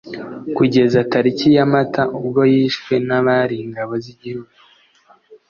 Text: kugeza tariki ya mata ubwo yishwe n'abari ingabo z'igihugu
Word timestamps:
kugeza 0.57 0.99
tariki 1.11 1.47
ya 1.55 1.65
mata 1.73 2.01
ubwo 2.17 2.41
yishwe 2.53 2.93
n'abari 3.07 3.55
ingabo 3.65 3.93
z'igihugu 4.03 4.53